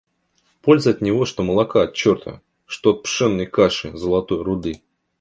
[0.63, 4.81] Пользы от него, что молока от черта, что от пшенной каши— золотой руды.